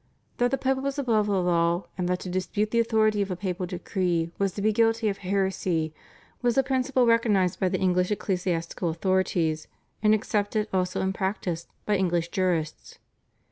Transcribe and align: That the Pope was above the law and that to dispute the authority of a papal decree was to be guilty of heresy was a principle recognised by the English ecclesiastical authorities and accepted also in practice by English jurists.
That 0.37 0.49
the 0.49 0.57
Pope 0.57 0.79
was 0.79 0.97
above 0.97 1.27
the 1.27 1.39
law 1.39 1.85
and 1.95 2.09
that 2.09 2.21
to 2.21 2.29
dispute 2.31 2.71
the 2.71 2.79
authority 2.79 3.21
of 3.21 3.29
a 3.29 3.35
papal 3.35 3.67
decree 3.67 4.31
was 4.39 4.51
to 4.53 4.61
be 4.63 4.73
guilty 4.73 5.09
of 5.09 5.19
heresy 5.19 5.93
was 6.41 6.57
a 6.57 6.63
principle 6.63 7.05
recognised 7.05 7.59
by 7.59 7.69
the 7.69 7.77
English 7.79 8.09
ecclesiastical 8.09 8.89
authorities 8.89 9.67
and 10.01 10.15
accepted 10.15 10.67
also 10.73 11.01
in 11.01 11.13
practice 11.13 11.67
by 11.85 11.97
English 11.97 12.29
jurists. 12.29 12.97